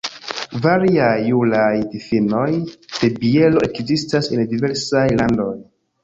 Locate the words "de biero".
2.77-3.61